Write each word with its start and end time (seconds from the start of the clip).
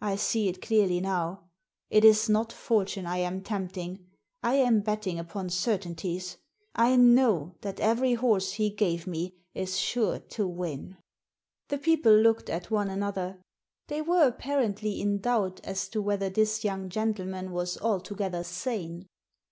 I 0.00 0.14
see 0.14 0.46
it 0.48 0.62
clearly 0.62 1.00
now. 1.00 1.48
It 1.90 2.04
is 2.04 2.28
not 2.28 2.52
Fortune 2.52 3.04
I 3.04 3.16
am 3.16 3.42
tempting; 3.42 4.06
I 4.40 4.54
am 4.54 4.78
betting 4.80 5.18
upon 5.18 5.50
certainties. 5.50 6.36
I 6.72 6.94
know 6.94 7.56
that 7.62 7.80
every 7.80 8.14
horse 8.14 8.52
he 8.52 8.70
gave 8.70 9.08
me 9.08 9.34
is 9.54 9.80
sure 9.80 10.20
to 10.20 10.46
win!" 10.46 10.68
Digitized 10.78 10.86
by 10.86 10.94
VjOOQIC 10.94 11.68
THE 11.68 11.78
TIPSTER 11.78 11.82
145 11.82 11.82
The 11.82 11.84
people 11.84 12.12
looked 12.12 12.48
at 12.50 12.70
one 12.70 12.90
another. 12.90 13.38
They 13.88 14.02
were 14.02 14.24
apparently 14.28 15.00
in 15.00 15.18
doubt 15.18 15.60
as 15.64 15.88
to 15.88 16.00
whether 16.00 16.30
this 16.30 16.62
young 16.62 16.88
gentle 16.88 17.26
man 17.26 17.50
was 17.50 17.76
altogether 17.80 18.44
sane. 18.44 19.08